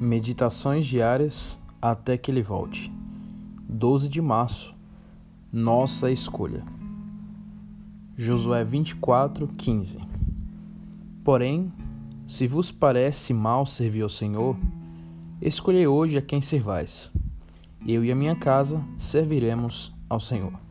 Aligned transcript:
Meditações 0.00 0.86
diárias 0.86 1.60
até 1.80 2.16
que 2.16 2.30
ele 2.30 2.42
volte. 2.42 2.90
12 3.68 4.08
de 4.08 4.22
março. 4.22 4.74
Nossa 5.52 6.10
escolha. 6.10 6.64
Josué 8.16 8.64
24, 8.64 9.46
15. 9.46 9.98
Porém, 11.22 11.70
se 12.26 12.46
vos 12.46 12.72
parece 12.72 13.34
mal 13.34 13.66
servir 13.66 14.00
ao 14.00 14.08
Senhor, 14.08 14.56
escolhei 15.38 15.86
hoje 15.86 16.16
a 16.16 16.22
quem 16.22 16.40
servais. 16.40 17.12
Eu 17.86 18.02
e 18.02 18.10
a 18.10 18.16
minha 18.16 18.34
casa 18.34 18.82
serviremos 18.96 19.94
ao 20.08 20.18
Senhor. 20.18 20.69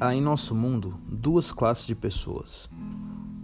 Há 0.00 0.12
em 0.12 0.20
nosso 0.20 0.56
mundo 0.56 0.98
duas 1.08 1.52
classes 1.52 1.86
de 1.86 1.94
pessoas. 1.94 2.68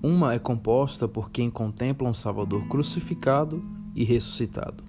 Uma 0.03 0.35
é 0.35 0.39
composta 0.39 1.07
por 1.07 1.31
quem 1.31 1.49
contempla 1.49 2.09
um 2.09 2.13
Salvador 2.13 2.67
crucificado 2.67 3.65
e 3.95 4.03
ressuscitado. 4.03 4.83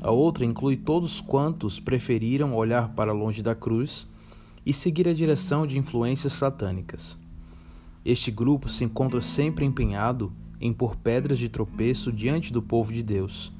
A 0.00 0.12
outra 0.12 0.44
inclui 0.44 0.76
todos 0.76 1.20
quantos 1.20 1.80
preferiram 1.80 2.54
olhar 2.54 2.90
para 2.90 3.12
longe 3.12 3.42
da 3.42 3.56
cruz 3.56 4.08
e 4.64 4.72
seguir 4.72 5.08
a 5.08 5.12
direção 5.12 5.66
de 5.66 5.80
influências 5.80 6.32
satânicas. 6.32 7.18
Este 8.04 8.30
grupo 8.30 8.68
se 8.68 8.84
encontra 8.84 9.20
sempre 9.20 9.64
empenhado 9.64 10.32
em 10.60 10.72
pôr 10.72 10.94
pedras 10.94 11.40
de 11.40 11.48
tropeço 11.48 12.12
diante 12.12 12.52
do 12.52 12.62
povo 12.62 12.92
de 12.92 13.02
Deus, 13.02 13.52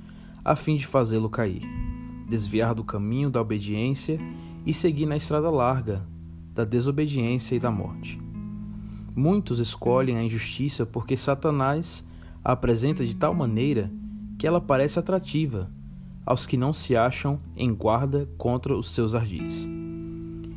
a 0.45 0.55
fim 0.55 0.77
de 0.77 0.87
fazê-lo 0.87 1.29
cair, 1.29 1.63
desviar 2.29 2.77
do 2.77 2.85
caminho 2.85 3.29
da 3.29 3.41
obediência 3.41 4.21
e 4.65 4.73
seguir 4.73 5.07
na 5.07 5.17
estrada 5.17 5.51
larga 5.51 6.12
da 6.55 6.65
desobediência 6.65 7.55
e 7.55 7.59
da 7.59 7.71
morte. 7.71 8.21
Muitos 9.15 9.59
escolhem 9.59 10.17
a 10.17 10.23
injustiça 10.23 10.87
porque 10.87 11.17
Satanás 11.17 12.05
a 12.45 12.53
apresenta 12.53 13.05
de 13.05 13.15
tal 13.15 13.35
maneira 13.35 13.91
que 14.39 14.47
ela 14.47 14.61
parece 14.61 14.99
atrativa 14.99 15.71
aos 16.25 16.47
que 16.47 16.57
não 16.57 16.73
se 16.73 16.97
acham 16.97 17.39
em 17.57 17.75
guarda 17.75 18.29
contra 18.39 18.77
os 18.77 18.91
seus 18.91 19.15
ardis. 19.15 19.69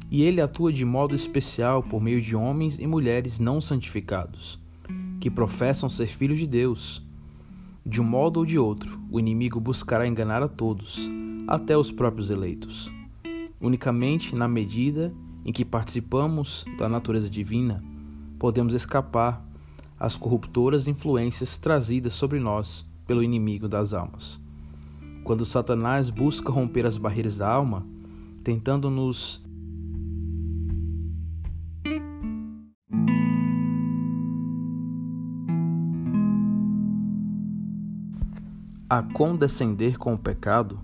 E 0.10 0.22
ele 0.22 0.40
atua 0.40 0.72
de 0.72 0.86
modo 0.86 1.16
especial 1.16 1.84
por 1.84 2.02
meio 2.02 2.22
de 2.22 2.36
homens 2.36 2.78
e 2.80 2.86
mulheres 2.88 3.40
não 3.40 3.60
santificados, 3.60 4.60
que 5.20 5.30
professam 5.30 5.90
ser 5.90 6.08
filhos 6.08 6.38
de 6.38 6.48
Deus. 6.48 7.04
De 7.86 8.02
um 8.02 8.06
modo 8.06 8.38
ou 8.38 8.46
de 8.46 8.58
outro, 8.58 9.00
o 9.12 9.20
inimigo 9.20 9.60
buscará 9.60 10.08
enganar 10.08 10.42
a 10.42 10.48
todos, 10.48 11.10
até 11.48 11.78
os 11.78 11.92
próprios 11.92 12.30
eleitos. 12.30 12.92
Unicamente 13.60 14.36
na 14.36 14.48
medida 14.48 15.14
em 15.46 15.54
que 15.54 15.64
participamos 15.64 16.66
da 16.78 16.90
natureza 16.90 17.30
divina, 17.30 17.82
podemos 18.40 18.74
escapar 18.74 19.46
às 20.00 20.18
corruptoras 20.18 20.88
influências 20.88 21.58
trazidas 21.58 22.14
sobre 22.14 22.40
nós 22.40 22.84
pelo 23.06 23.24
inimigo 23.24 23.68
das 23.70 23.94
almas. 23.94 24.42
Quando 25.24 25.46
Satanás 25.46 26.10
busca 26.10 26.52
romper 26.52 26.86
as 26.86 26.98
barreiras 26.98 27.38
da 27.38 27.48
alma, 27.48 27.86
tentando 28.44 28.90
nos 28.90 29.44
a 38.90 39.02
condescender 39.02 39.98
com 39.98 40.14
o 40.14 40.18
pecado, 40.18 40.80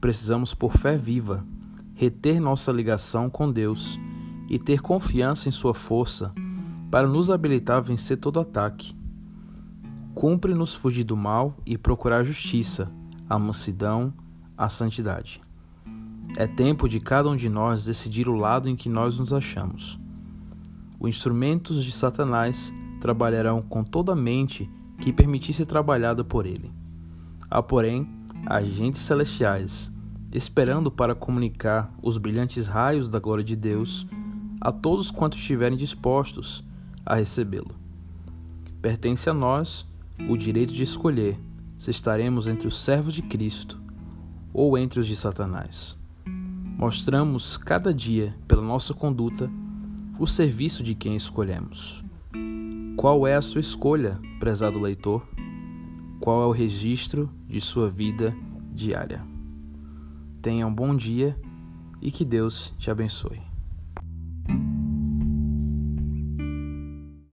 precisamos, 0.00 0.54
por 0.54 0.72
fé 0.72 0.96
viva, 0.96 1.44
reter 2.02 2.40
nossa 2.40 2.72
ligação 2.72 3.30
com 3.30 3.48
Deus 3.48 3.96
e 4.48 4.58
ter 4.58 4.80
confiança 4.80 5.48
em 5.48 5.52
Sua 5.52 5.72
força 5.72 6.34
para 6.90 7.06
nos 7.06 7.30
habilitar 7.30 7.76
a 7.76 7.80
vencer 7.80 8.16
todo 8.16 8.40
ataque. 8.40 8.92
Cumpre-nos 10.12 10.74
fugir 10.74 11.04
do 11.04 11.16
mal 11.16 11.56
e 11.64 11.78
procurar 11.78 12.18
a 12.18 12.24
justiça, 12.24 12.90
a 13.30 13.38
mansidão, 13.38 14.12
a 14.58 14.68
santidade. 14.68 15.40
É 16.36 16.44
tempo 16.48 16.88
de 16.88 16.98
cada 16.98 17.28
um 17.28 17.36
de 17.36 17.48
nós 17.48 17.84
decidir 17.84 18.28
o 18.28 18.34
lado 18.34 18.68
em 18.68 18.74
que 18.74 18.88
nós 18.88 19.20
nos 19.20 19.32
achamos. 19.32 19.96
Os 20.98 21.08
instrumentos 21.08 21.84
de 21.84 21.92
Satanás 21.92 22.74
trabalharão 23.00 23.62
com 23.62 23.84
toda 23.84 24.10
a 24.10 24.16
mente 24.16 24.68
que 24.98 25.12
permitisse 25.12 25.64
trabalhada 25.64 26.24
por 26.24 26.46
ele. 26.46 26.74
Há, 27.48 27.62
porém, 27.62 28.08
agentes 28.44 29.02
celestiais 29.02 29.91
esperando 30.32 30.90
para 30.90 31.14
comunicar 31.14 31.92
os 32.02 32.16
brilhantes 32.16 32.66
raios 32.66 33.08
da 33.08 33.18
glória 33.18 33.44
de 33.44 33.54
Deus 33.54 34.06
a 34.60 34.72
todos 34.72 35.10
quantos 35.10 35.38
estiverem 35.38 35.76
dispostos 35.76 36.64
a 37.04 37.14
recebê-lo. 37.14 37.74
Pertence 38.80 39.28
a 39.28 39.34
nós 39.34 39.86
o 40.28 40.36
direito 40.36 40.72
de 40.72 40.82
escolher 40.82 41.38
se 41.76 41.90
estaremos 41.90 42.48
entre 42.48 42.66
os 42.66 42.80
servos 42.80 43.14
de 43.14 43.22
Cristo 43.22 43.80
ou 44.52 44.78
entre 44.78 45.00
os 45.00 45.06
de 45.06 45.16
Satanás. 45.16 45.96
Mostramos 46.24 47.56
cada 47.56 47.92
dia, 47.92 48.34
pela 48.46 48.62
nossa 48.62 48.94
conduta, 48.94 49.50
o 50.18 50.26
serviço 50.26 50.82
de 50.82 50.94
quem 50.94 51.16
escolhemos. 51.16 52.02
Qual 52.96 53.26
é 53.26 53.34
a 53.34 53.42
sua 53.42 53.60
escolha, 53.60 54.18
prezado 54.38 54.80
leitor? 54.80 55.26
Qual 56.20 56.42
é 56.42 56.46
o 56.46 56.52
registro 56.52 57.28
de 57.48 57.60
sua 57.60 57.90
vida 57.90 58.34
diária? 58.72 59.31
Tenha 60.42 60.66
um 60.66 60.74
bom 60.74 60.96
dia 60.96 61.38
e 62.00 62.10
que 62.10 62.24
Deus 62.24 62.74
te 62.76 62.90
abençoe. 62.90 63.51